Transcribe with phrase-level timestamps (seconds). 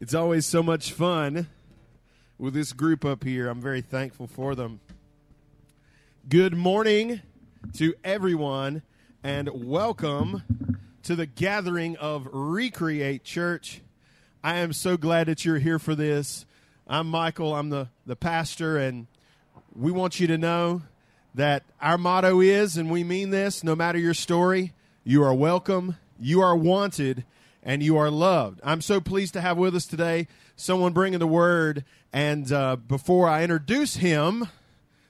[0.00, 1.46] It's always so much fun
[2.38, 3.50] with this group up here.
[3.50, 4.80] I'm very thankful for them.
[6.26, 7.20] Good morning
[7.74, 8.80] to everyone,
[9.22, 10.42] and welcome
[11.02, 13.82] to the gathering of Recreate Church.
[14.42, 16.46] I am so glad that you're here for this.
[16.88, 19.06] I'm Michael, I'm the, the pastor, and
[19.76, 20.80] we want you to know
[21.34, 24.72] that our motto is, and we mean this no matter your story,
[25.04, 27.26] you are welcome, you are wanted,
[27.62, 28.60] and you are loved.
[28.64, 31.84] I'm so pleased to have with us today someone bringing the word.
[32.12, 34.48] And uh, before I introduce him,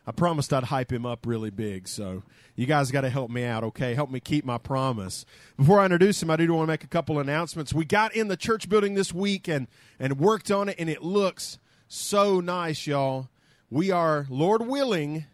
[0.07, 1.87] I promised I'd hype him up really big.
[1.87, 2.23] So
[2.57, 3.95] you guys got to help me out, okay?
[3.95, 5.25] Help me keep my promise.
[5.57, 7.73] Before I introduce him, I do want to make a couple announcements.
[7.73, 11.03] We got in the church building this week and, and worked on it, and it
[11.03, 13.29] looks so nice, y'all.
[13.71, 15.27] We are, Lord willing,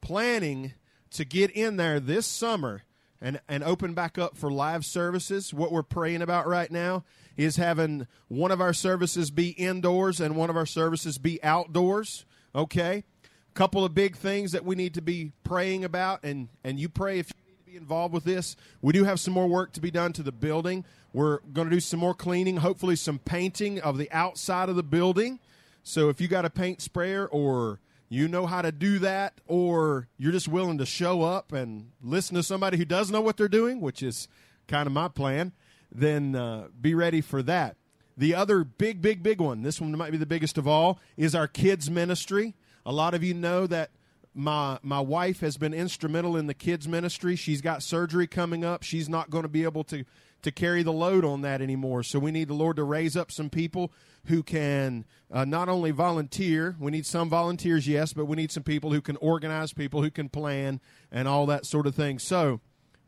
[0.00, 0.74] planning
[1.10, 2.82] to get in there this summer
[3.22, 5.54] and, and open back up for live services.
[5.54, 7.04] What we're praying about right now
[7.36, 12.26] is having one of our services be indoors and one of our services be outdoors.
[12.54, 13.04] Okay?
[13.24, 16.88] A couple of big things that we need to be praying about, and, and you
[16.88, 18.56] pray if you need to be involved with this.
[18.82, 20.84] We do have some more work to be done to the building.
[21.12, 24.82] We're going to do some more cleaning, hopefully, some painting of the outside of the
[24.82, 25.38] building.
[25.84, 27.78] So if you got a paint sprayer or
[28.12, 32.36] you know how to do that, or you're just willing to show up and listen
[32.36, 34.28] to somebody who does know what they're doing, which is
[34.68, 35.52] kind of my plan,
[35.90, 37.76] then uh, be ready for that.
[38.16, 41.34] The other big, big, big one, this one might be the biggest of all, is
[41.34, 42.54] our kids' ministry.
[42.84, 43.90] A lot of you know that
[44.34, 47.36] my my wife has been instrumental in the kids ministry.
[47.36, 48.82] She's got surgery coming up.
[48.82, 50.04] She's not going to be able to
[50.42, 52.02] to carry the load on that anymore.
[52.02, 53.92] So we need the Lord to raise up some people
[54.26, 58.62] who can uh, not only volunteer, we need some volunteers, yes, but we need some
[58.62, 62.18] people who can organize, people who can plan, and all that sort of thing.
[62.18, 62.60] So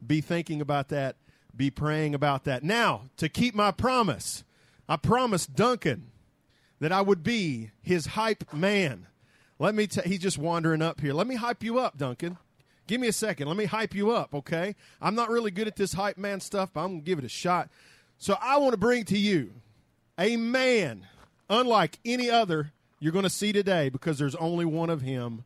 [0.05, 1.17] be thinking about that,
[1.55, 2.63] be praying about that.
[2.65, 4.45] Now, to keep my promise,
[4.89, 6.11] I promised Duncan
[6.81, 9.07] that I would be his hype man.
[9.59, 11.13] Let me, t- he's just wandering up here.
[11.13, 12.39] Let me hype you up, Duncan.
[12.87, 13.49] Give me a second.
[13.49, 14.77] Let me hype you up, okay?
[15.01, 17.25] I'm not really good at this hype man stuff, but I'm going to give it
[17.25, 17.71] a shot.
[18.19, 19.53] So I want to bring to you
[20.19, 21.07] a man
[21.49, 25.45] unlike any other you're going to see today because there's only one of him.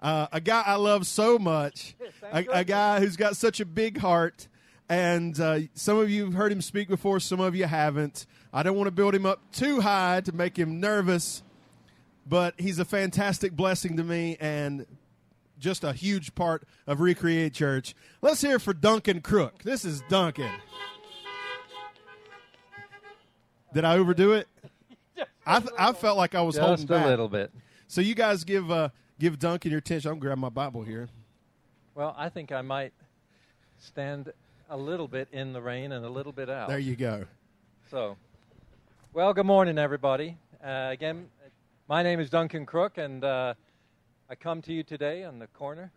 [0.00, 1.94] Uh, a guy I love so much,
[2.32, 4.48] a, a, guy who's got such a big heart.
[4.88, 8.26] And uh, some of you have heard him speak before, some of you haven't.
[8.52, 11.42] I don't want to build him up too high to make him nervous,
[12.26, 14.84] but he's a fantastic blessing to me and
[15.62, 17.94] just a huge part of Recreate Church.
[18.20, 19.62] Let's hear for Duncan Crook.
[19.62, 20.50] This is Duncan.
[23.72, 24.48] Did I overdo it?
[25.46, 27.50] I th- I felt like I was Just holding back a little bit.
[27.86, 30.10] So you guys give uh, give Duncan your attention.
[30.10, 31.08] I'm grab my Bible here.
[31.94, 32.92] Well, I think I might
[33.78, 34.32] stand
[34.68, 36.68] a little bit in the rain and a little bit out.
[36.68, 37.26] There you go.
[37.90, 38.16] So,
[39.12, 40.38] well, good morning, everybody.
[40.64, 41.28] Uh, again,
[41.88, 43.54] my name is Duncan Crook, and uh,
[44.32, 45.92] I come to you today on the corner.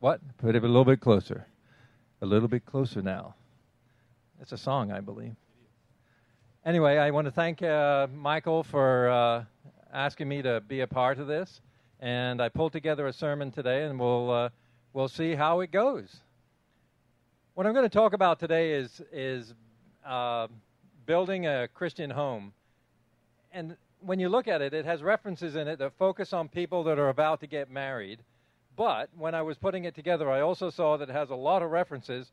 [0.00, 0.22] What?
[0.38, 1.46] Put it a little bit closer.
[2.22, 3.34] A little bit closer now.
[4.40, 5.34] It's a song, I believe.
[6.64, 9.44] Anyway, I want to thank uh, Michael for uh,
[9.92, 11.60] asking me to be a part of this,
[12.00, 14.48] and I pulled together a sermon today, and we'll uh,
[14.94, 16.22] we'll see how it goes.
[17.52, 19.52] What I'm going to talk about today is is
[20.06, 20.46] uh,
[21.04, 22.54] building a Christian home,
[23.52, 26.84] and when you look at it, it has references in it that focus on people
[26.84, 28.20] that are about to get married.
[28.76, 31.62] But when I was putting it together, I also saw that it has a lot
[31.62, 32.30] of references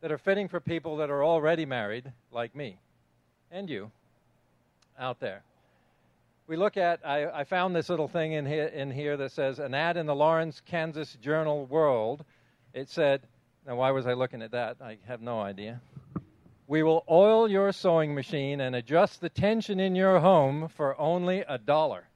[0.00, 2.78] that are fitting for people that are already married, like me
[3.54, 3.90] and you
[4.98, 5.42] out there.
[6.46, 9.58] We look at, I, I found this little thing in here, in here that says
[9.58, 12.24] an ad in the Lawrence, Kansas Journal World.
[12.74, 13.22] It said,
[13.66, 14.76] now why was I looking at that?
[14.82, 15.80] I have no idea.
[16.66, 21.40] We will oil your sewing machine and adjust the tension in your home for only
[21.40, 22.08] a dollar.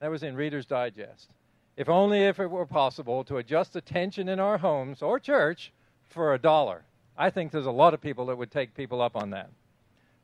[0.00, 1.30] That was in Reader's Digest.
[1.76, 5.72] If only if it were possible to adjust the tension in our homes or church
[6.08, 6.82] for a dollar.
[7.16, 9.50] I think there's a lot of people that would take people up on that.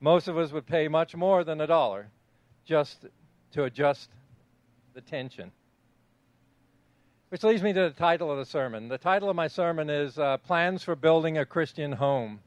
[0.00, 2.08] Most of us would pay much more than a dollar
[2.64, 3.06] just
[3.52, 4.10] to adjust
[4.94, 5.52] the tension.
[7.28, 8.88] Which leads me to the title of the sermon.
[8.88, 12.40] The title of my sermon is uh, Plans for Building a Christian Home.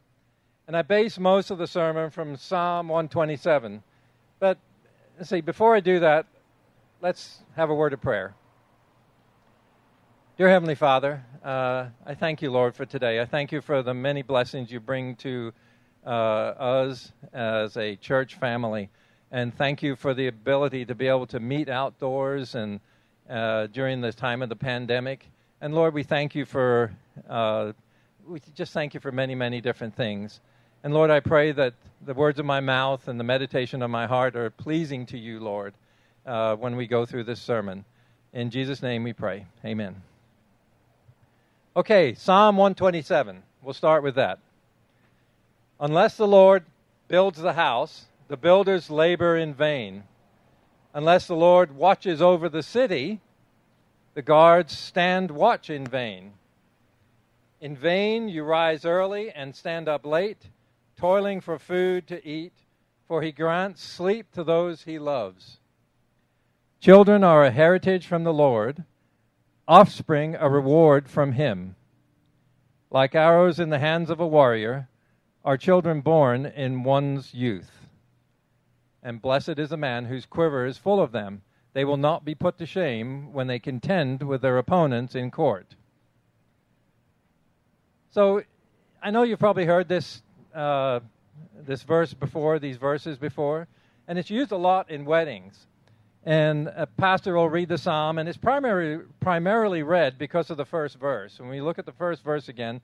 [0.70, 3.82] And I base most of the sermon from Psalm 127.
[4.40, 4.60] But
[5.24, 6.28] see, before I do that,
[7.02, 8.36] let's have a word of prayer.
[10.38, 13.20] Dear Heavenly Father, uh, I thank you, Lord, for today.
[13.20, 15.52] I thank you for the many blessings you bring to
[16.06, 18.92] uh, us as a church family.
[19.32, 22.80] And thank you for the ability to be able to meet outdoors and
[23.28, 25.32] uh, during the time of the pandemic.
[25.62, 26.92] And Lord, we thank you for,
[27.28, 27.72] uh,
[28.28, 30.42] we just thank you for many, many different things.
[30.84, 31.74] And Lord, I pray that
[32.06, 35.40] the words of my mouth and the meditation of my heart are pleasing to you,
[35.40, 35.74] Lord,
[36.26, 37.84] uh, when we go through this sermon.
[38.32, 39.46] In Jesus' name we pray.
[39.66, 40.02] Amen.
[41.76, 43.44] Okay, Psalm 127.
[43.62, 44.40] We'll start with that.
[45.82, 46.64] Unless the Lord
[47.10, 50.04] builds the house, the builders labor in vain.
[50.94, 53.20] Unless the Lord watches over the city,
[54.14, 56.34] the guards stand watch in vain.
[57.60, 60.48] In vain you rise early and stand up late,
[61.00, 62.54] toiling for food to eat,
[63.08, 65.60] for he grants sleep to those he loves.
[66.82, 68.84] Children are a heritage from the Lord,
[69.68, 71.76] offspring a reward from him.
[72.92, 74.90] Like arrows in the hands of a warrior,
[75.46, 77.72] are children born in one's youth.
[79.02, 81.42] And blessed is a man whose quiver is full of them.
[81.74, 85.76] They will not be put to shame when they contend with their opponents in court.
[88.12, 88.44] So,
[89.02, 90.22] I know you've probably heard this,
[90.54, 91.00] uh,
[91.66, 93.68] this verse before, these verses before,
[94.08, 95.68] and it's used a lot in weddings.
[96.26, 100.66] And a pastor will read the psalm, and it's primarily, primarily read because of the
[100.66, 101.40] first verse.
[101.40, 102.82] When we look at the first verse again,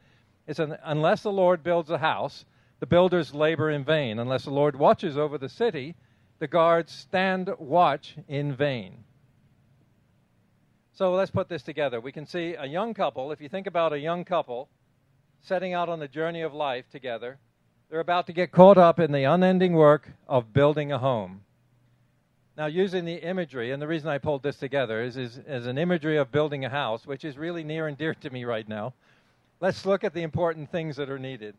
[0.47, 2.45] it's an, unless the Lord builds a house,
[2.79, 4.19] the builders labor in vain.
[4.19, 5.95] Unless the Lord watches over the city,
[6.39, 9.03] the guards stand watch in vain.
[10.93, 11.99] So let's put this together.
[11.99, 14.69] We can see a young couple, if you think about a young couple
[15.41, 17.37] setting out on the journey of life together,
[17.95, 21.39] they're about to get caught up in the unending work of building a home.
[22.57, 26.17] Now, using the imagery, and the reason I pulled this together is, is, an imagery
[26.17, 28.93] of building a house, which is really near and dear to me right now.
[29.61, 31.55] Let's look at the important things that are needed.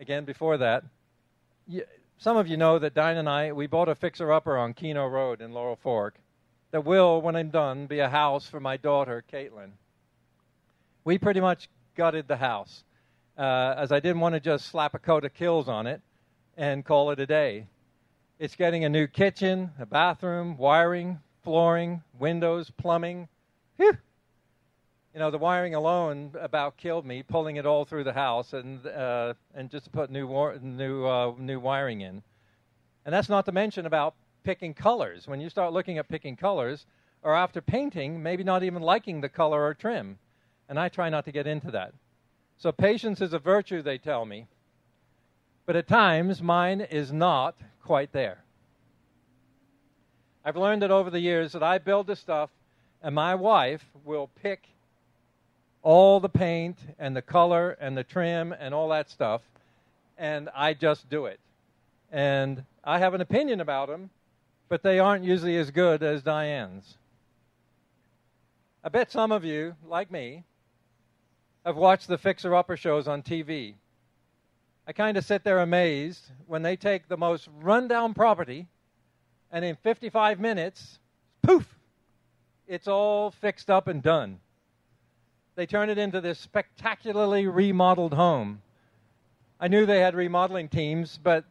[0.00, 0.82] Again, before that,
[2.18, 5.40] some of you know that Diane and I, we bought a fixer-upper on Keno Road
[5.40, 6.16] in Laurel Fork
[6.72, 9.70] that will, when I'm done, be a house for my daughter, Caitlin.
[11.04, 12.82] We pretty much gutted the house,
[13.38, 16.00] uh, as I didn't want to just slap a coat of Kilz on it
[16.56, 17.66] and call it a day.
[18.38, 23.28] It's getting a new kitchen, a bathroom, wiring, flooring, windows, plumbing.
[23.76, 23.96] Whew.
[25.14, 28.86] You know, the wiring alone about killed me, pulling it all through the house and,
[28.86, 32.22] uh, and just to put new, war- new, uh, new wiring in.
[33.04, 35.26] And that's not to mention about picking colors.
[35.26, 36.86] When you start looking at picking colors,
[37.22, 40.18] or after painting, maybe not even liking the color or trim.
[40.68, 41.92] And I try not to get into that.
[42.62, 44.46] So patience is a virtue, they tell me.
[45.66, 48.44] But at times, mine is not quite there.
[50.44, 52.50] I've learned that over the years that I build the stuff,
[53.02, 54.62] and my wife will pick
[55.82, 59.42] all the paint and the color and the trim and all that stuff,
[60.16, 61.40] and I just do it.
[62.12, 64.10] And I have an opinion about them,
[64.68, 66.96] but they aren't usually as good as Diane's.
[68.84, 70.44] I bet some of you, like me,
[71.64, 73.74] have watched the fixer upper shows on TV.
[74.86, 78.68] I kind of sit there amazed when they take the most rundown property
[79.52, 80.98] and in 55 minutes,
[81.42, 81.68] poof,
[82.66, 84.40] it's all fixed up and done.
[85.54, 88.62] They turn it into this spectacularly remodeled home.
[89.60, 91.44] I knew they had remodeling teams, but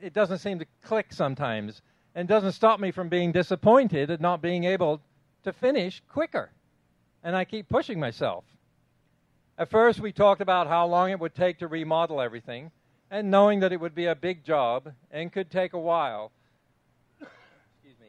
[0.00, 1.82] it doesn't seem to click sometimes
[2.14, 5.00] and doesn't stop me from being disappointed at not being able
[5.42, 6.50] to finish quicker.
[7.24, 8.44] And I keep pushing myself.
[9.60, 12.70] At first, we talked about how long it would take to remodel everything,
[13.10, 16.32] and knowing that it would be a big job and could take a while.
[17.20, 18.06] Excuse me.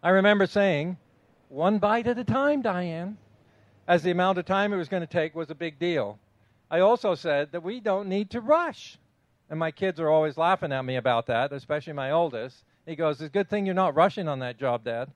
[0.00, 0.96] I remember saying,
[1.48, 3.18] one bite at a time, Diane,
[3.88, 6.20] as the amount of time it was going to take was a big deal.
[6.70, 9.00] I also said that we don't need to rush.
[9.50, 12.62] And my kids are always laughing at me about that, especially my oldest.
[12.86, 15.10] He goes, It's a good thing you're not rushing on that job, Dad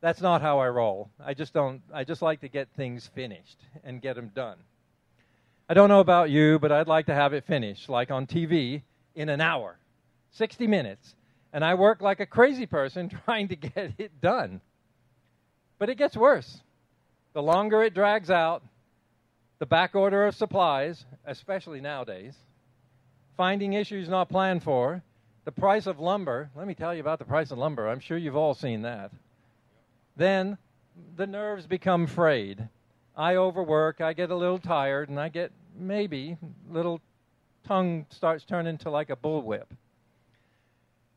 [0.00, 1.10] that's not how I roll.
[1.24, 4.58] I just don't, I just like to get things finished and get them done.
[5.68, 8.82] I don't know about you, but I'd like to have it finished, like on TV,
[9.14, 9.78] in an hour,
[10.32, 11.14] 60 minutes.
[11.52, 14.60] And I work like a crazy person trying to get it done.
[15.78, 16.62] But it gets worse.
[17.32, 18.62] The longer it drags out,
[19.58, 22.34] the back order of supplies, especially nowadays,
[23.36, 25.02] finding issues not planned for,
[25.44, 26.50] the price of lumber.
[26.54, 27.88] Let me tell you about the price of lumber.
[27.88, 29.10] I'm sure you've all seen that
[30.18, 30.58] then
[31.16, 32.68] the nerves become frayed.
[33.16, 36.36] I overwork, I get a little tired, and I get maybe
[36.68, 37.00] little
[37.66, 39.66] tongue starts turning to like a bullwhip.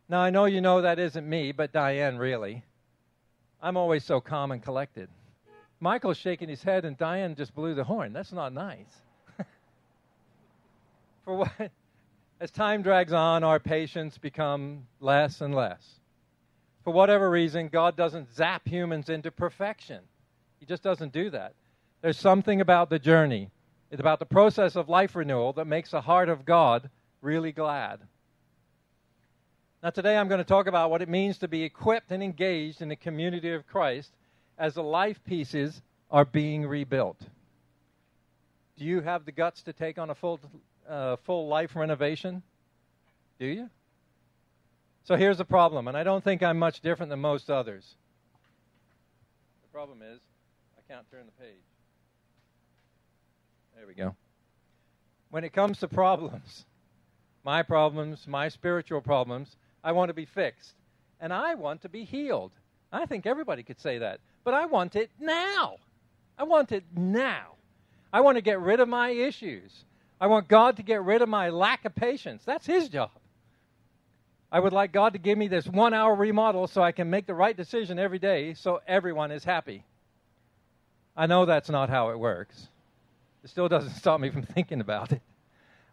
[0.08, 2.64] Now I know you know that isn't me, but Diane really.
[3.62, 5.10] I'm always so calm and collected.
[5.80, 8.14] Michael's shaking his head, and Diane just blew the horn.
[8.14, 9.02] That's not nice.
[11.26, 11.72] For what?
[12.40, 16.01] As time drags on, our patience become less and less
[16.84, 20.00] for whatever reason, God doesn't zap humans into perfection.
[20.60, 21.54] He just doesn't do that.
[22.02, 23.50] There's something about the journey
[23.92, 26.90] It's about the process of life renewal that makes the heart of God
[27.22, 28.00] really glad.
[29.84, 32.82] Now, today I'm going to talk about what it means to be equipped and engaged
[32.82, 34.12] in the community of Christ
[34.58, 37.20] as the life pieces are being rebuilt.
[38.78, 40.40] Do you have the guts to take on a full,
[40.88, 42.44] uh, full life renovation?
[43.40, 43.70] Do you?
[45.04, 47.96] So here's the problem, and I don't think I'm much different than most others.
[49.64, 50.20] The problem is,
[50.78, 51.64] I can't turn the page.
[53.76, 54.16] There we go.
[55.32, 56.66] When it comes to problems,
[57.44, 60.74] my problems, my spiritual problems, I want to be fixed.
[61.20, 62.52] And I want to be healed.
[62.92, 64.20] I think everybody could say that.
[64.44, 65.78] But I want it now.
[66.38, 67.54] I want it now.
[68.12, 69.86] I want to get rid of my issues.
[70.20, 72.44] I want God to get rid of my lack of patience.
[72.46, 73.12] That's His job.
[74.52, 77.26] I would like God to give me this one hour remodel so I can make
[77.26, 79.86] the right decision every day so everyone is happy.
[81.16, 82.68] I know that's not how it works.
[83.44, 85.22] It still doesn't stop me from thinking about it.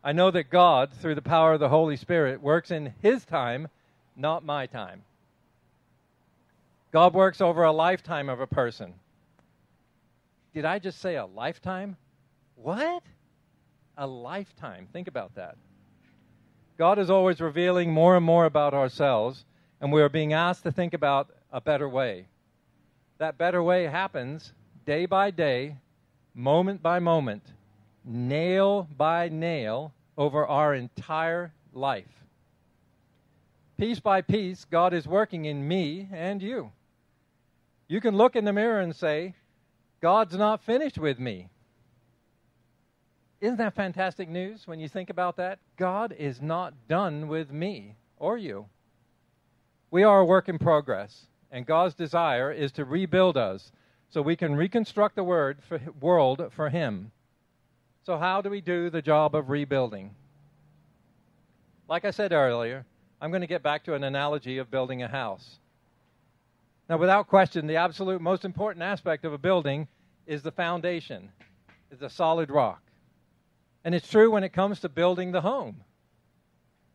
[0.02, 3.68] I know that God, through the power of the Holy Spirit, works in His time,
[4.16, 5.02] not my time.
[6.90, 8.94] God works over a lifetime of a person.
[10.54, 11.96] Did I just say a lifetime?
[12.56, 13.02] What?
[13.96, 14.88] A lifetime.
[14.92, 15.56] Think about that.
[16.78, 19.44] God is always revealing more and more about ourselves,
[19.80, 22.28] and we are being asked to think about a better way.
[23.18, 24.52] That better way happens
[24.86, 25.76] day by day,
[26.34, 27.42] moment by moment,
[28.04, 32.24] nail by nail over our entire life.
[33.76, 36.70] Piece by piece, God is working in me and you.
[37.88, 39.34] You can look in the mirror and say,
[40.00, 41.48] God's not finished with me.
[43.40, 45.60] Isn't that fantastic news when you think about that?
[45.76, 48.66] God is not done with me or you.
[49.90, 53.70] We are a work in progress, and God's desire is to rebuild us
[54.10, 57.12] so we can reconstruct the word for, world for Him.
[58.04, 60.14] So, how do we do the job of rebuilding?
[61.88, 62.84] Like I said earlier,
[63.20, 65.58] I'm going to get back to an analogy of building a house.
[66.88, 69.86] Now, without question, the absolute most important aspect of a building
[70.26, 71.30] is the foundation,
[71.90, 72.82] is the solid rock.
[73.84, 75.76] And it's true when it comes to building the home.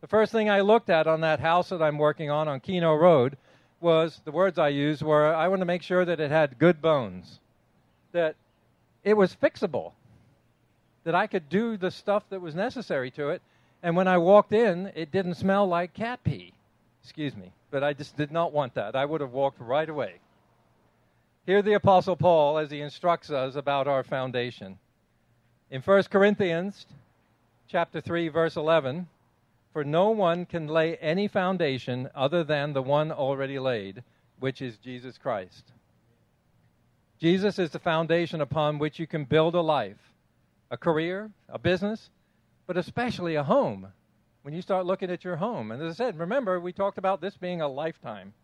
[0.02, 2.94] The first thing I looked at on that house that I'm working on on Keno
[2.94, 3.38] Road
[3.80, 6.82] was the words I used were I want to make sure that it had good
[6.82, 7.40] bones,
[8.12, 8.36] that
[9.04, 9.94] it was fixable,
[11.04, 13.42] that I could do the stuff that was necessary to it.
[13.82, 16.54] And when I walked in, it didn't smell like cat pee.
[17.02, 18.96] Excuse me, but I just did not want that.
[18.96, 20.16] I would have walked right away.
[21.46, 24.80] Hear the Apostle Paul as he instructs us about our foundation.
[25.74, 26.86] In 1 Corinthians
[27.68, 29.08] chapter 3 verse 11,
[29.72, 34.04] for no one can lay any foundation other than the one already laid,
[34.40, 35.72] which is Jesus Christ.
[37.20, 39.98] Jesus is the foundation upon which you can build a life,
[40.70, 42.12] a career, a business,
[42.68, 43.88] but especially a home.
[44.44, 47.20] When you start looking at your home, and as I said, remember we talked about
[47.20, 48.36] this being a lifetime.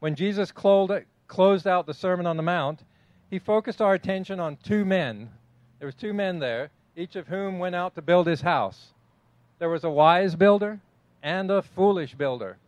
[0.00, 2.84] When Jesus closed out the Sermon on the Mount,
[3.30, 5.30] he focused our attention on two men
[5.78, 8.88] there was two men there, each of whom went out to build his house.
[9.58, 10.80] There was a wise builder
[11.22, 12.58] and a foolish builder.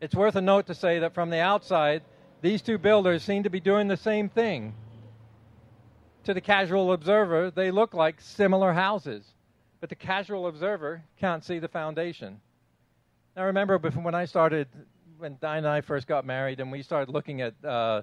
[0.00, 2.02] It's worth a note to say that from the outside,
[2.42, 4.74] these two builders seem to be doing the same thing.
[6.24, 9.24] To the casual observer, they look like similar houses,
[9.80, 12.40] but the casual observer can't see the foundation.
[13.36, 14.68] Now, remember when I started,
[15.18, 18.02] when Diane and I first got married, and we started looking at uh,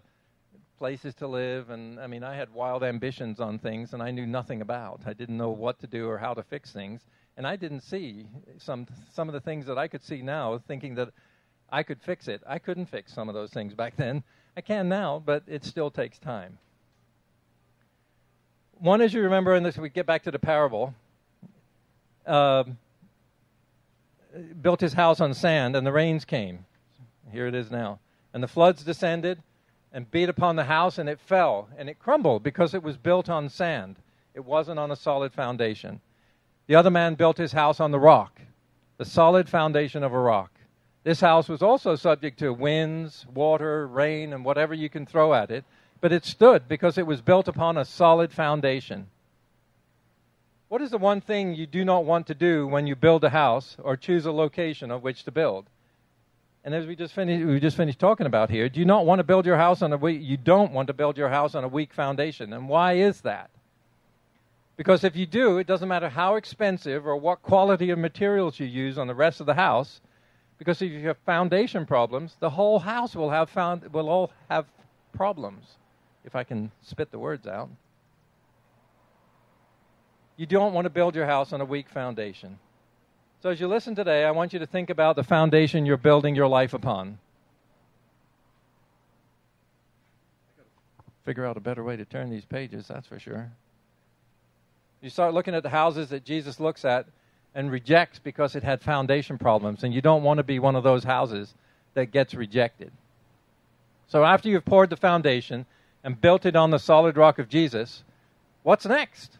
[0.81, 4.25] places to live and I mean I had wild ambitions on things and I knew
[4.25, 5.01] nothing about.
[5.05, 7.01] I didn't know what to do or how to fix things
[7.37, 8.25] and I didn't see
[8.57, 11.09] some some of the things that I could see now thinking that
[11.71, 12.41] I could fix it.
[12.47, 14.23] I couldn't fix some of those things back then.
[14.57, 16.57] I can now, but it still takes time.
[18.79, 20.95] One, as you remember, and this we get back to the parable,
[22.25, 22.63] uh,
[24.59, 26.65] built his house on sand, and the rains came.
[27.31, 27.99] Here it is now,
[28.33, 29.43] and the floods descended,
[29.93, 33.29] and beat upon the house, and it fell, and it crumbled because it was built
[33.29, 33.97] on sand.
[34.33, 35.99] It wasn't on a solid foundation.
[36.67, 38.39] The other man built his house on the rock,
[38.97, 40.51] the solid foundation of a rock.
[41.03, 45.51] This house was also subject to winds, water, rain, and whatever you can throw at
[45.51, 45.65] it,
[45.99, 49.07] but it stood because it was built upon a solid foundation.
[50.67, 53.29] What is the one thing you do not want to do when you build a
[53.29, 55.65] house or choose a location of which to build?
[56.63, 59.19] And as we just finished, we just finished talking about here, do you not want
[59.19, 60.21] to build your house on a weak?
[60.21, 63.49] You don't want to build your house on a weak foundation, and why is that?
[64.77, 68.65] Because if you do, it doesn't matter how expensive or what quality of materials you
[68.65, 70.01] use on the rest of the house.
[70.57, 74.65] Because if you have foundation problems, the whole house will have found will all have
[75.13, 75.65] problems.
[76.23, 77.69] If I can spit the words out.
[80.37, 82.57] you don't want to build your house on a weak foundation.
[83.41, 86.35] So, as you listen today, I want you to think about the foundation you're building
[86.35, 87.17] your life upon.
[91.25, 93.51] Figure out a better way to turn these pages, that's for sure.
[95.01, 97.07] You start looking at the houses that Jesus looks at
[97.55, 100.83] and rejects because it had foundation problems, and you don't want to be one of
[100.83, 101.55] those houses
[101.95, 102.91] that gets rejected.
[104.07, 105.65] So, after you've poured the foundation
[106.03, 108.03] and built it on the solid rock of Jesus,
[108.61, 109.39] what's next?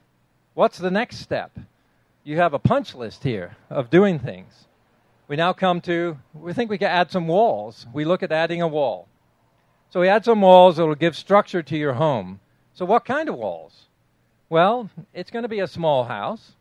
[0.56, 1.52] What's the next step?
[2.24, 4.68] You have a punch list here of doing things.
[5.28, 7.88] We now come to, we think we can add some walls.
[7.94, 9.08] We look at adding a wall.
[9.90, 12.40] So we add some walls that will give structure to your home.
[12.74, 13.88] So, what kind of walls?
[14.50, 16.54] Well, it's going to be a small house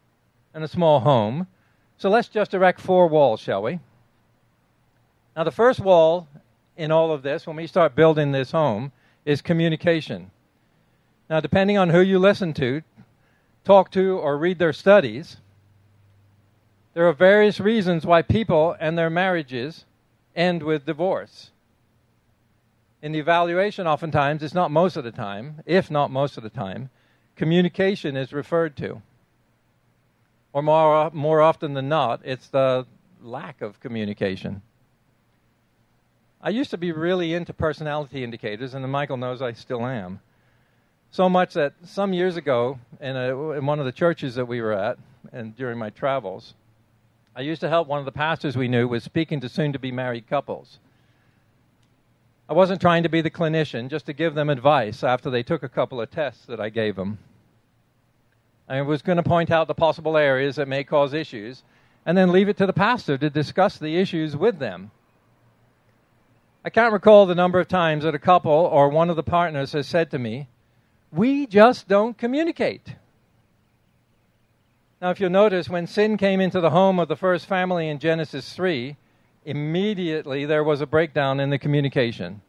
[0.52, 1.46] and a small home.
[1.96, 3.78] So, let's just erect four walls, shall we?
[5.36, 6.28] Now, the first wall
[6.76, 8.92] in all of this, when we start building this home,
[9.24, 10.30] is communication.
[11.28, 12.82] Now, depending on who you listen to,
[13.64, 15.36] talk to, or read their studies,
[16.94, 19.84] there are various reasons why people and their marriages
[20.34, 21.50] end with divorce
[23.02, 26.50] in the evaluation, oftentimes, it's not most of the time, if not most of the
[26.50, 26.90] time,
[27.34, 29.00] communication is referred to.
[30.52, 32.86] Or more, more often than not, it's the
[33.22, 34.62] lack of communication.
[36.42, 40.20] I used to be really into personality indicators, and Michael knows I still am.
[41.10, 44.60] So much that some years ago, in, a, in one of the churches that we
[44.60, 44.98] were at,
[45.32, 46.54] and during my travels,
[47.34, 49.78] I used to help one of the pastors we knew was speaking to soon to
[49.78, 50.78] be married couples.
[52.48, 55.62] I wasn't trying to be the clinician, just to give them advice after they took
[55.62, 57.18] a couple of tests that I gave them.
[58.68, 61.62] I was going to point out the possible areas that may cause issues
[62.04, 64.90] and then leave it to the pastor to discuss the issues with them.
[66.64, 69.72] I can't recall the number of times that a couple or one of the partners
[69.72, 70.48] has said to me,
[71.12, 72.96] We just don't communicate.
[75.00, 77.98] Now, if you'll notice, when sin came into the home of the first family in
[77.98, 78.96] Genesis 3,
[79.46, 82.42] immediately there was a breakdown in the communication,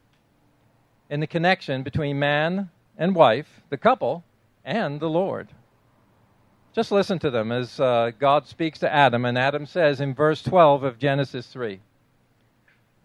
[1.09, 4.25] in the connection between man and wife, the couple,
[4.65, 5.47] and the Lord.
[6.75, 10.41] Just listen to them as uh, God speaks to Adam, and Adam says in verse
[10.41, 11.79] 12 of Genesis 3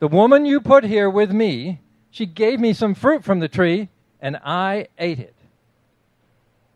[0.01, 1.81] The woman you put here with me,
[2.11, 5.37] she gave me some fruit from the tree, and I ate it.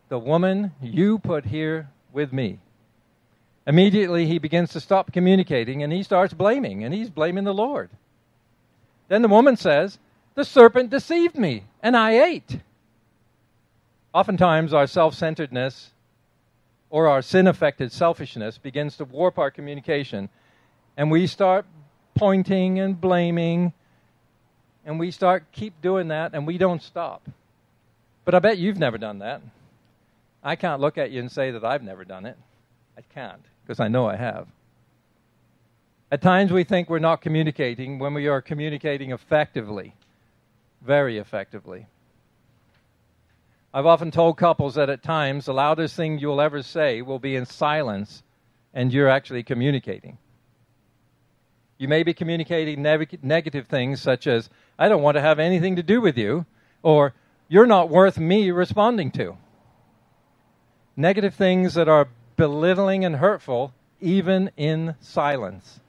[0.07, 2.59] The woman you put here with me.
[3.67, 7.89] Immediately, he begins to stop communicating and he starts blaming, and he's blaming the Lord.
[9.07, 9.99] Then the woman says,
[10.35, 12.59] The serpent deceived me, and I ate.
[14.13, 15.91] Oftentimes, our self centeredness
[16.89, 20.29] or our sin affected selfishness begins to warp our communication,
[20.97, 21.65] and we start
[22.15, 23.73] pointing and blaming,
[24.85, 27.21] and we start keep doing that, and we don't stop.
[28.25, 29.41] But I bet you've never done that.
[30.43, 32.37] I can't look at you and say that I've never done it.
[32.97, 34.47] I can't because I know I have.
[36.11, 39.95] At times we think we're not communicating when we are communicating effectively,
[40.81, 41.87] very effectively.
[43.73, 47.37] I've often told couples that at times the loudest thing you'll ever say will be
[47.37, 48.23] in silence
[48.73, 50.17] and you're actually communicating.
[51.77, 55.77] You may be communicating neg- negative things such as, I don't want to have anything
[55.77, 56.45] to do with you,
[56.83, 57.13] or
[57.47, 59.37] you're not worth me responding to.
[61.01, 65.79] Negative things that are belittling and hurtful, even in silence.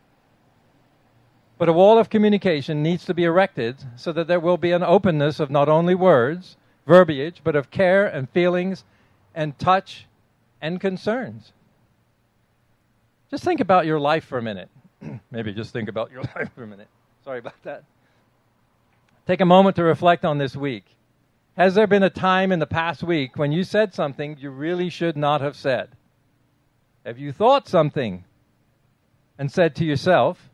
[1.58, 4.82] But a wall of communication needs to be erected so that there will be an
[4.82, 8.84] openness of not only words, verbiage, but of care and feelings
[9.34, 10.06] and touch
[10.62, 11.52] and concerns.
[13.30, 14.70] Just think about your life for a minute.
[15.30, 16.88] Maybe just think about your life for a minute.
[17.22, 17.84] Sorry about that.
[19.26, 20.86] Take a moment to reflect on this week.
[21.56, 24.88] Has there been a time in the past week when you said something you really
[24.88, 25.90] should not have said?
[27.04, 28.24] Have you thought something
[29.38, 30.48] and said to yourself,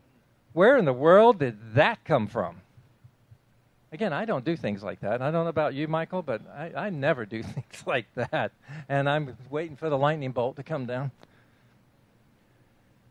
[0.51, 2.61] where in the world did that come from?
[3.93, 5.21] Again, I don't do things like that.
[5.21, 8.51] I don't know about you, Michael, but I, I never do things like that.
[8.89, 11.11] And I'm waiting for the lightning bolt to come down.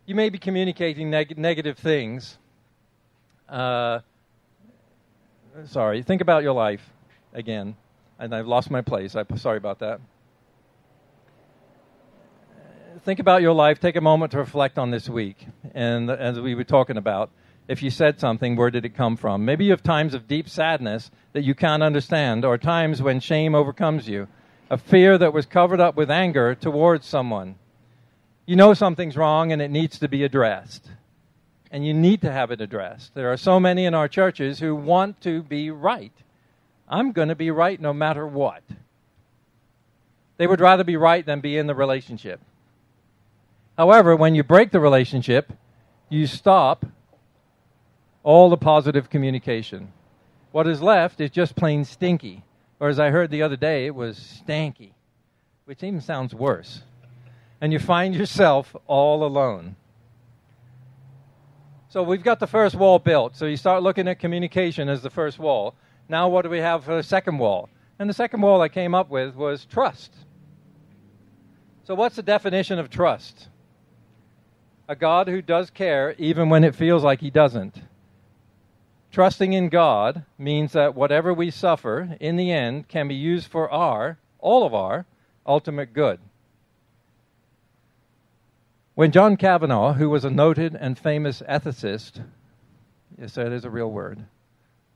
[0.05, 2.37] You may be communicating neg- negative things.
[3.48, 4.01] Uh,
[5.64, 6.83] sorry, think about your life
[7.38, 7.77] again.
[8.18, 9.14] And I've lost my place.
[9.14, 10.01] I'm sorry about that
[13.05, 13.81] think about your life.
[13.81, 15.46] Take a moment to reflect on this week.
[15.74, 17.31] And as we were talking about,
[17.66, 19.44] if you said something, where did it come from?
[19.44, 23.55] Maybe you have times of deep sadness that you can't understand, or times when shame
[23.55, 24.27] overcomes you,
[24.70, 27.57] a fear that was covered up with anger towards someone.
[28.46, 30.90] You know something's wrong and it needs to be addressed.
[31.70, 33.14] And you need to have it addressed.
[33.14, 36.12] There are so many in our churches who want to be right.
[36.88, 38.62] I'm going to be right no matter what.
[40.38, 42.40] They would rather be right than be in the relationship.
[43.77, 45.53] However, when you break the relationship,
[46.09, 46.87] you stop
[48.22, 49.92] all the positive communication.
[50.53, 52.44] What is left is just plain stinky.
[52.81, 54.92] Or as I heard the other day, it was stanky,
[55.64, 56.83] which even sounds worse.
[57.61, 59.77] And you find yourself all alone.
[61.88, 63.37] So we've got the first wall built.
[63.37, 65.74] So you start looking at communication as the first wall.
[66.08, 67.68] Now, what do we have for the second wall?
[67.98, 70.14] And the second wall I came up with was trust.
[71.84, 73.48] So, what's the definition of trust?
[74.88, 77.82] A God who does care even when it feels like he doesn't.
[79.10, 83.70] Trusting in God means that whatever we suffer, in the end, can be used for
[83.70, 85.06] our, all of our,
[85.46, 86.20] ultimate good.
[88.94, 92.22] When John Kavanaugh, who was a noted and famous ethicist,
[93.18, 94.24] yes, that is a real word,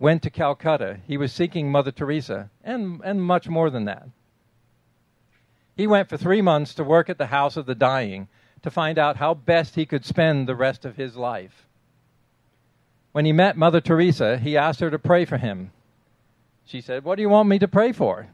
[0.03, 4.09] went to Calcutta, he was seeking Mother Teresa, and, and much more than that.
[5.77, 8.27] He went for three months to work at the House of the Dying
[8.63, 11.69] to find out how best he could spend the rest of his life.
[13.13, 15.71] When he met Mother Teresa, he asked her to pray for him.
[16.65, 18.27] She said, What do you want me to pray for?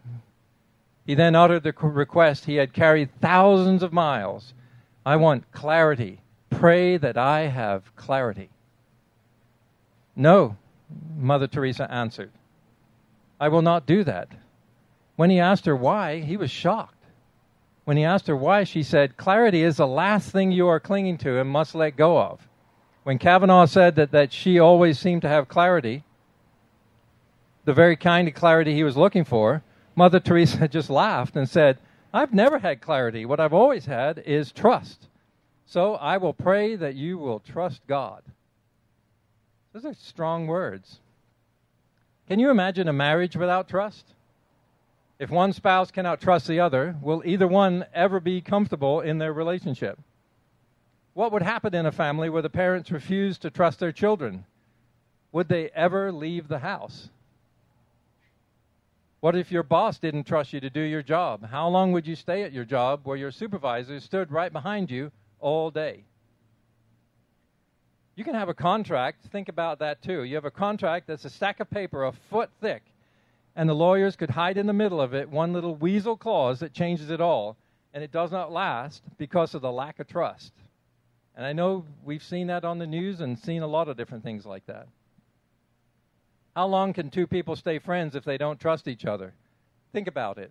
[1.05, 4.55] He then uttered the request he had carried thousands of miles
[5.05, 6.21] I want clarity.
[6.49, 8.49] Pray that I have clarity.
[10.17, 10.57] No,
[11.17, 12.31] Mother Teresa answered.
[13.41, 14.29] I will not do that.
[15.17, 16.95] When he asked her why, he was shocked.
[17.85, 21.19] When he asked her why, she said, Clarity is the last thing you are clinging
[21.19, 22.47] to and must let go of.
[23.05, 26.05] When Kavanaugh said that, that she always seemed to have clarity,
[27.65, 29.63] the very kind of clarity he was looking for,
[29.97, 31.79] Mother Teresa just laughed and said,
[32.13, 33.25] I've never had clarity.
[33.25, 35.09] What I've always had is trust.
[35.67, 38.23] So I will pray that you will trust God.
[39.73, 41.01] Those are strong words.
[42.29, 44.05] Can you imagine a marriage without trust?
[45.19, 49.33] If one spouse cannot trust the other, will either one ever be comfortable in their
[49.33, 49.99] relationship?
[51.15, 54.45] What would happen in a family where the parents refuse to trust their children?
[55.33, 57.11] Would they ever leave the house?
[59.21, 61.45] What if your boss didn't trust you to do your job?
[61.45, 65.11] How long would you stay at your job where your supervisor stood right behind you
[65.41, 66.05] all day?
[68.19, 70.25] You can have a contract, think about that too.
[70.25, 72.83] You have a contract that's a stack of paper a foot thick,
[73.55, 76.73] and the lawyers could hide in the middle of it one little weasel clause that
[76.73, 77.57] changes it all,
[77.95, 80.53] and it does not last because of the lack of trust.
[81.37, 84.25] And I know we've seen that on the news and seen a lot of different
[84.25, 84.89] things like that.
[86.57, 89.33] How long can two people stay friends if they don't trust each other?
[89.93, 90.51] Think about it.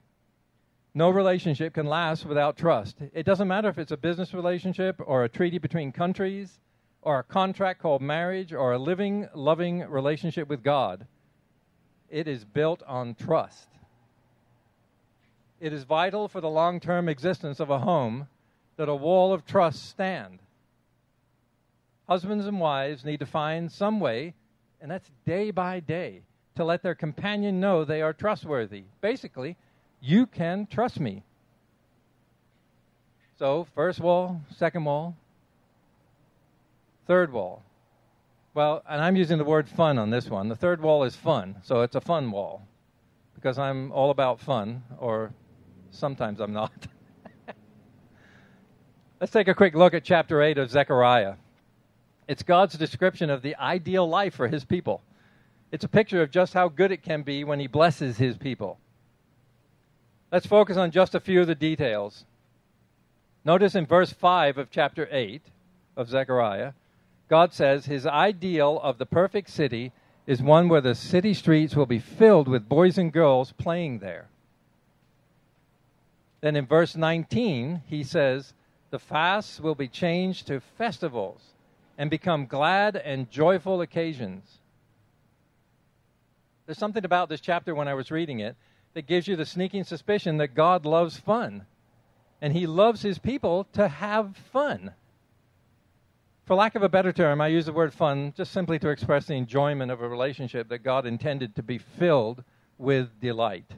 [0.94, 2.96] No relationship can last without trust.
[3.14, 6.62] It doesn't matter if it's a business relationship or a treaty between countries
[7.02, 11.06] or a contract called marriage or a living, loving relationship with God.
[12.10, 13.68] It is built on trust.
[15.60, 18.28] It is vital for the long term existence of a home
[18.78, 20.40] that a wall of trust stand.
[22.08, 24.34] Husbands and wives need to find some way
[24.82, 26.22] and that's day by day,
[26.56, 28.84] to let their companion know they are trustworthy.
[29.02, 29.56] Basically,
[30.02, 31.24] you can trust me.
[33.40, 35.16] So, first wall, second wall,
[37.08, 37.64] third wall.
[38.54, 40.50] Well, and I'm using the word fun on this one.
[40.50, 42.68] The third wall is fun, so it's a fun wall
[43.34, 45.32] because I'm all about fun, or
[45.92, 46.88] sometimes I'm not.
[49.22, 51.36] Let's take a quick look at chapter 8 of Zechariah.
[52.28, 55.02] It's God's description of the ideal life for his people.
[55.72, 58.80] It's a picture of just how good it can be when he blesses his people.
[60.32, 62.26] Let's focus on just a few of the details.
[63.46, 65.42] Notice in verse 5 of chapter 8
[65.96, 66.74] of Zechariah,
[67.30, 69.92] God says his ideal of the perfect city
[70.26, 74.28] is one where the city streets will be filled with boys and girls playing there.
[76.42, 78.54] Then in verse 19, he says,
[78.90, 81.42] the fasts will be changed to festivals
[81.98, 84.60] and become glad and joyful occasions.
[86.66, 88.56] There's something about this chapter when I was reading it
[88.94, 91.66] that gives you the sneaking suspicion that God loves fun.
[92.42, 94.94] And he loves his people to have fun.
[96.48, 99.26] For lack of a better term, I use the word fun just simply to express
[99.26, 102.42] the enjoyment of a relationship that God intended to be filled
[102.78, 103.70] with delight.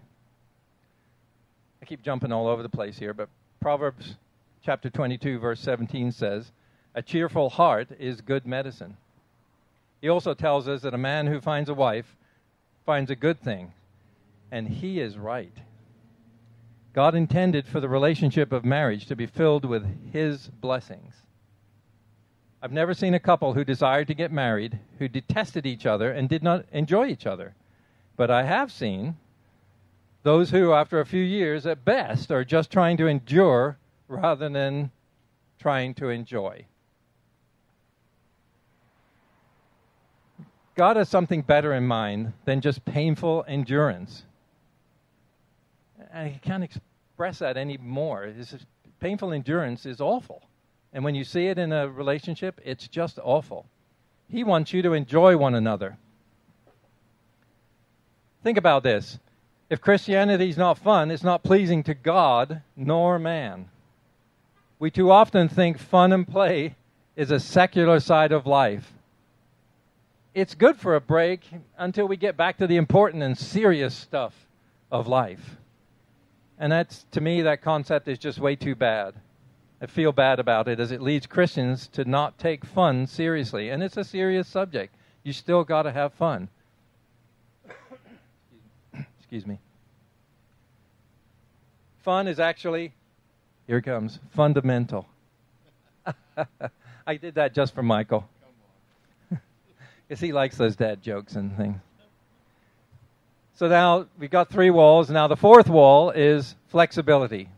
[1.81, 3.27] I keep jumping all over the place here, but
[3.59, 4.17] Proverbs
[4.61, 6.51] chapter 22, verse 17 says,
[6.93, 8.97] a cheerful heart is good medicine.
[9.99, 12.15] He also tells us that a man who finds a wife
[12.85, 13.73] finds a good thing,
[14.51, 15.57] and he is right.
[16.93, 21.15] God intended for the relationship of marriage to be filled with his blessings.
[22.61, 26.27] I've never seen a couple who desired to get married who detested each other and
[26.27, 27.55] did not enjoy each other.
[28.17, 29.15] But I have seen
[30.23, 33.77] those who, after a few years, at best, are just trying to endure
[34.09, 34.91] rather than
[35.57, 36.65] trying to enjoy.
[40.75, 44.23] God has something better in mind than just painful endurance.
[46.13, 48.33] I can't express that anymore.
[48.35, 48.65] Just,
[48.99, 50.48] painful endurance is awful.
[50.93, 53.65] And when you see it in a relationship, it's just awful.
[54.29, 55.97] He wants you to enjoy one another.
[58.43, 59.19] Think about this.
[59.69, 63.69] If Christianity is not fun, it's not pleasing to God nor man.
[64.79, 66.75] We too often think fun and play
[67.15, 68.93] is a secular side of life.
[70.33, 71.41] It's good for a break
[71.77, 74.33] until we get back to the important and serious stuff
[74.91, 75.57] of life.
[76.57, 79.15] And that's, to me, that concept is just way too bad.
[79.81, 83.69] I feel bad about it as it leads Christians to not take fun seriously.
[83.69, 84.93] And it's a serious subject.
[85.23, 86.49] You still got to have fun.
[89.19, 89.59] Excuse me.
[92.03, 92.93] Fun is actually,
[93.67, 95.07] here it comes, fundamental.
[97.07, 98.27] I did that just for Michael.
[100.07, 101.77] Because he likes those dad jokes and things.
[103.53, 105.11] So now we've got three walls.
[105.11, 107.49] Now the fourth wall is flexibility.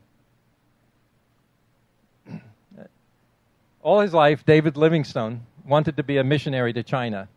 [3.84, 7.28] All his life, David Livingstone wanted to be a missionary to China.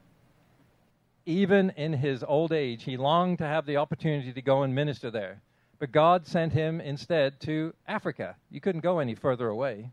[1.24, 5.10] Even in his old age, he longed to have the opportunity to go and minister
[5.10, 5.40] there.
[5.78, 8.36] But God sent him instead to Africa.
[8.50, 9.90] You couldn't go any further away.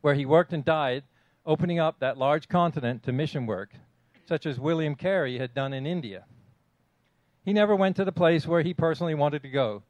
[0.00, 1.04] Where he worked and died,
[1.44, 3.74] opening up that large continent to mission work,
[4.26, 6.24] such as William Carey had done in India.
[7.44, 9.82] He never went to the place where he personally wanted to go,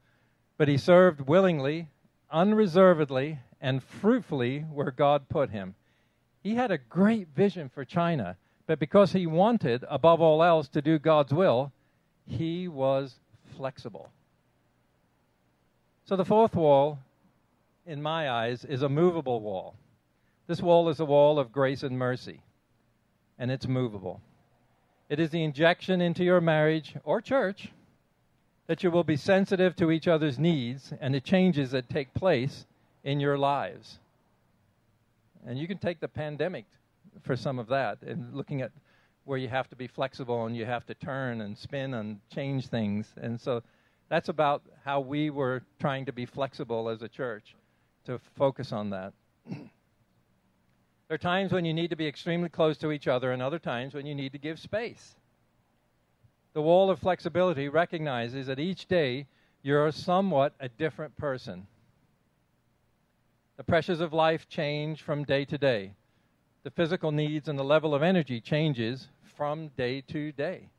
[0.59, 1.89] but he served willingly,
[2.33, 5.75] unreservedly, and fruitfully where God put him.
[6.43, 10.83] He had a great vision for China, but because he wanted, above all else, to
[10.83, 11.73] do God's will,
[12.27, 13.15] he was
[13.57, 14.11] flexible.
[16.05, 16.99] So the fourth wall,
[17.87, 19.77] in my eyes, is a movable wall.
[20.49, 22.43] This wall is a wall of grace and mercy,
[23.39, 24.21] and it's movable.
[25.09, 27.69] It is the injection into your marriage or church
[28.67, 32.67] that you will be sensitive to each other's needs and the changes that take place
[33.05, 33.99] in your lives.
[35.47, 36.67] And you can take the pandemic
[37.23, 38.71] for some of that and looking at
[39.25, 42.69] where you have to be flexible and you have to turn and spin and change
[42.69, 43.07] things.
[43.21, 43.63] And so
[44.09, 47.55] that's about how we were trying to be flexible as a church
[48.05, 49.13] to focus on that.
[49.49, 49.61] there
[51.11, 53.95] are times when you need to be extremely close to each other and other times
[53.95, 55.15] when you need to give space.
[56.55, 59.27] The wall of flexibility recognizes that each day
[59.63, 61.67] you're somewhat a different person.
[63.57, 65.93] The pressures of life change from day to day.
[66.63, 70.71] The physical needs and the level of energy changes from day to day.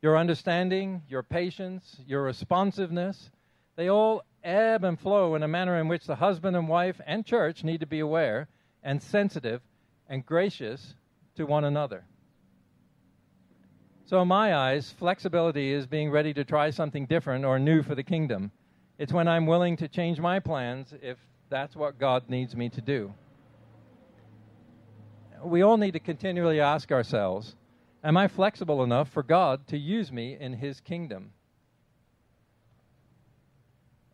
[0.00, 3.30] Your understanding, your patience, your responsiveness,
[3.76, 7.26] they all ebb and flow in a manner in which the husband and wife and
[7.26, 8.48] church need to be aware
[8.82, 9.60] and sensitive
[10.08, 10.94] and gracious
[11.36, 12.04] to one another.
[14.06, 17.94] So, in my eyes, flexibility is being ready to try something different or new for
[17.94, 18.52] the kingdom.
[18.98, 21.18] It's when I'm willing to change my plans if
[21.50, 23.12] that's what God needs me to do.
[25.44, 27.54] We all need to continually ask ourselves
[28.02, 31.32] Am I flexible enough for God to use me in His kingdom?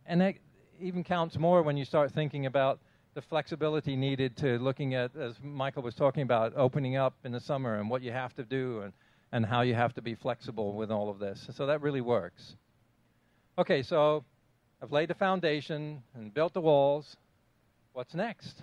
[0.05, 0.35] And that
[0.79, 2.79] even counts more when you start thinking about
[3.13, 7.39] the flexibility needed to looking at, as Michael was talking about, opening up in the
[7.39, 8.93] summer and what you have to do and,
[9.33, 11.49] and how you have to be flexible with all of this.
[11.53, 12.55] So that really works.
[13.57, 14.23] Okay, so
[14.81, 17.15] I've laid the foundation and built the walls.
[17.93, 18.61] What's next?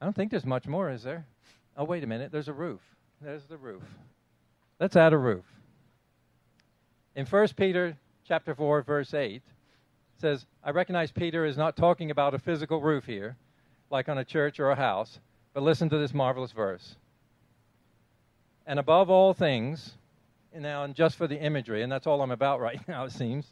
[0.00, 1.24] I don't think there's much more, is there?
[1.76, 2.30] Oh, wait a minute.
[2.30, 2.80] There's a roof.
[3.22, 3.82] There's the roof.
[4.78, 5.44] Let's add a roof.
[7.14, 9.42] In 1 Peter chapter 4 verse 8 it
[10.18, 13.36] says, I recognize Peter is not talking about a physical roof here,
[13.90, 15.18] like on a church or a house,
[15.54, 16.96] but listen to this marvelous verse.
[18.66, 19.94] And above all things,
[20.54, 23.46] now and just for the imagery, and that's all I'm about right now, it seems,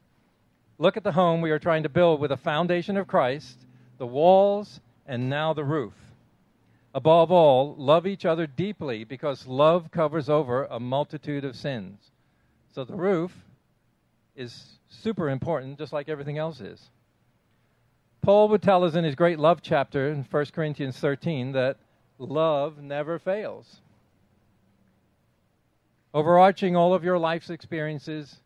[0.78, 3.58] look at the home we are trying to build with a foundation of Christ,
[3.98, 5.94] the walls, and now the roof.
[6.94, 12.10] Above all, love each other deeply because love covers over a multitude of sins.
[12.74, 13.32] So the roof
[14.36, 16.80] is super important, just like everything else is.
[18.22, 21.76] Paul would tell us in his great love chapter in 1 Corinthians 13 that
[22.18, 23.80] love never fails.
[26.14, 28.38] Overarching all of your life's experiences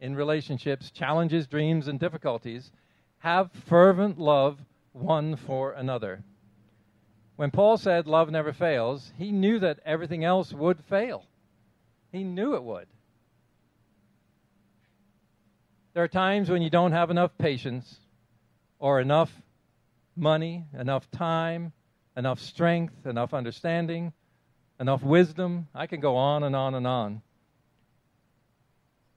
[0.00, 2.72] in relationships, challenges, dreams, and difficulties,
[3.18, 4.58] have fervent love
[4.92, 6.22] one for another.
[7.36, 11.24] When Paul said love never fails, he knew that everything else would fail.
[12.12, 12.86] He knew it would.
[15.94, 17.98] There are times when you don't have enough patience
[18.78, 19.32] or enough
[20.16, 21.72] money, enough time,
[22.16, 24.12] enough strength, enough understanding,
[24.78, 25.68] enough wisdom.
[25.74, 27.22] I can go on and on and on.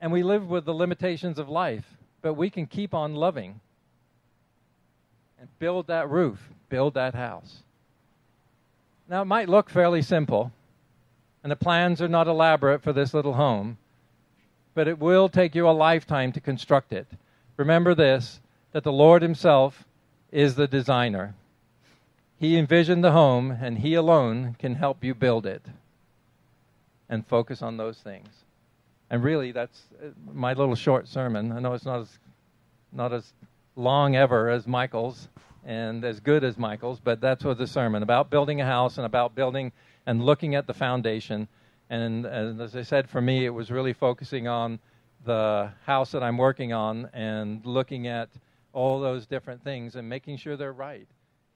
[0.04, 1.86] And we live with the limitations of life,
[2.22, 3.62] but we can keep on loving
[5.40, 7.64] and build that roof, build that house.
[9.08, 10.52] Now, it might look fairly simple,
[11.42, 13.78] and the plans are not elaborate for this little home,
[14.74, 17.08] but it will take you a lifetime to construct it.
[17.56, 18.42] Remember this
[18.74, 19.86] that the Lord Himself
[20.34, 21.34] is the designer.
[22.38, 25.62] He envisioned the home, and He alone can help you build it.
[27.08, 28.43] And focus on those things.
[29.14, 31.52] And really, that's uh, my little short sermon.
[31.52, 32.18] I know it's not as,
[32.92, 33.32] not as
[33.76, 35.28] long ever as Michael's
[35.64, 39.06] and as good as Michael's, but that's what the sermon about building a house and
[39.06, 39.72] about building
[40.08, 41.48] and looking at the foundation.
[41.92, 44.80] And, and as I said, for me, it was really focusing on
[45.26, 48.30] the house that I'm working on and looking at
[48.74, 51.08] all those different things and making sure they're right.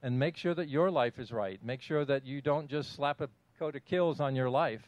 [0.03, 1.59] And make sure that your life is right.
[1.65, 4.83] Make sure that you don't just slap a coat of Kilz on your life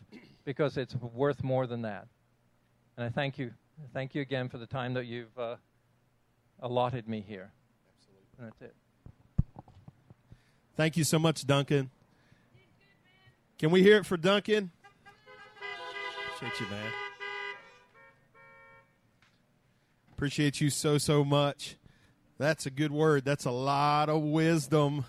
[0.45, 2.07] because it's worth more than that.
[2.99, 3.53] And I thank you.
[3.93, 5.55] Thank you again for the time that you've uh,
[6.61, 7.49] allotted me here.
[7.95, 8.25] Absolutely.
[8.37, 8.75] And that's it.
[10.75, 11.91] Thank you so much, Duncan.
[13.57, 14.71] Can we hear it for Duncan?
[16.35, 16.91] Appreciate you, man.
[20.11, 21.77] Appreciate you so, so much.
[22.37, 23.23] That's a good word.
[23.23, 25.05] That's a lot of wisdom.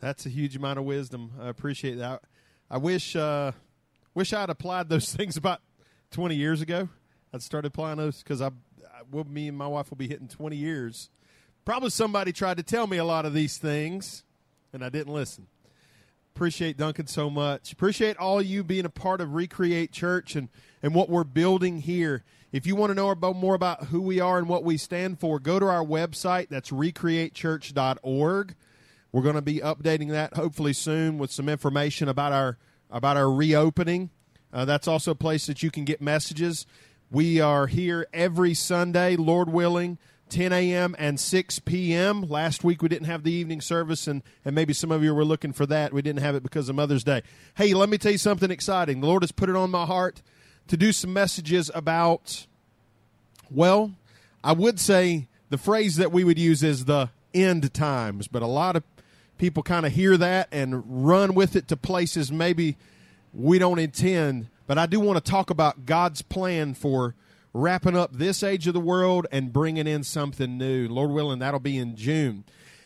[0.00, 1.32] That's a huge amount of wisdom.
[1.38, 2.22] I appreciate that.
[2.70, 3.52] I wish uh,
[4.14, 5.60] wish I'd applied those things about
[6.12, 6.88] 20 years ago.
[7.32, 10.28] I'd started applying those because I, I will, me and my wife will be hitting
[10.28, 11.10] 20 years.
[11.64, 14.24] Probably somebody tried to tell me a lot of these things,
[14.72, 15.46] and I didn't listen.
[16.34, 17.72] Appreciate Duncan so much.
[17.72, 20.48] Appreciate all you being a part of Recreate Church and,
[20.82, 22.24] and what we're building here.
[22.52, 25.20] If you want to know about more about who we are and what we stand
[25.20, 26.48] for, go to our website.
[26.48, 28.54] That's recreatechurch.org.
[29.12, 32.58] We're going to be updating that hopefully soon with some information about our
[32.90, 34.10] about our reopening.
[34.52, 36.66] Uh, that's also a place that you can get messages.
[37.12, 39.98] We are here every Sunday, Lord willing,
[40.30, 40.96] 10 a.m.
[40.98, 42.22] and 6 p.m.
[42.22, 45.22] Last week we didn't have the evening service, and, and maybe some of you were
[45.22, 45.92] looking for that.
[45.92, 47.20] We didn't have it because of Mother's Day.
[47.54, 49.02] Hey, let me tell you something exciting.
[49.02, 50.22] The Lord has put it on my heart
[50.68, 52.46] to do some messages about,
[53.50, 53.92] well,
[54.42, 58.46] I would say the phrase that we would use is the end times, but a
[58.46, 58.84] lot of
[59.36, 62.78] people kind of hear that and run with it to places maybe
[63.34, 64.46] we don't intend.
[64.66, 67.14] But I do want to talk about God's plan for
[67.52, 70.88] wrapping up this age of the world and bringing in something new.
[70.88, 72.44] Lord willing, that'll be in June.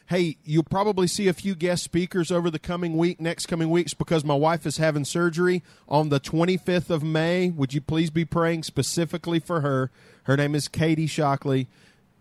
[0.09, 3.93] Hey, you'll probably see a few guest speakers over the coming week, next coming weeks,
[3.93, 7.51] because my wife is having surgery on the 25th of May.
[7.51, 9.91] Would you please be praying specifically for her?
[10.25, 11.69] Her name is Katie Shockley.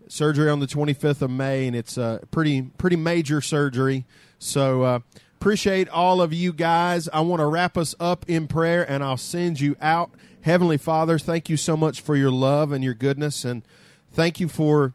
[0.08, 4.04] Surgery on the 25th of May, and it's a pretty pretty major surgery.
[4.38, 4.98] So uh,
[5.40, 7.08] appreciate all of you guys.
[7.12, 10.10] I want to wrap us up in prayer, and I'll send you out.
[10.40, 13.62] Heavenly Father, thank you so much for your love and your goodness, and
[14.10, 14.94] thank you for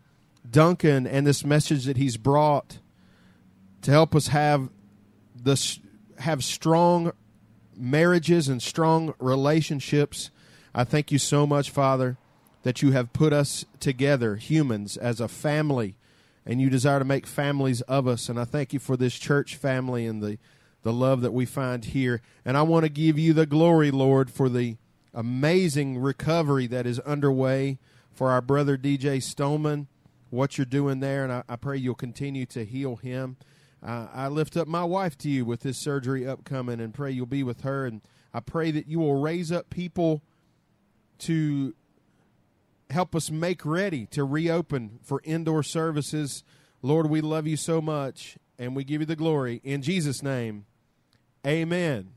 [0.49, 2.79] Duncan and this message that he's brought
[3.83, 4.69] to help us have
[5.35, 5.79] this
[6.19, 7.13] have strong
[7.75, 10.31] marriages and strong relationships.
[10.73, 12.17] I thank you so much, Father,
[12.63, 15.95] that you have put us together, humans, as a family,
[16.45, 18.29] and you desire to make families of us.
[18.29, 20.37] And I thank you for this church family and the,
[20.83, 22.21] the love that we find here.
[22.43, 24.77] And I want to give you the glory, Lord, for the
[25.13, 27.77] amazing recovery that is underway
[28.11, 29.87] for our brother DJ Stoneman,
[30.29, 31.23] what you're doing there.
[31.23, 33.37] And I, I pray you'll continue to heal him.
[33.83, 37.25] Uh, I lift up my wife to you with this surgery upcoming and pray you'll
[37.25, 37.85] be with her.
[37.85, 38.01] And
[38.33, 40.21] I pray that you will raise up people
[41.19, 41.73] to
[42.91, 46.43] help us make ready to reopen for indoor services.
[46.81, 49.61] Lord, we love you so much and we give you the glory.
[49.63, 50.65] In Jesus' name,
[51.45, 52.11] amen.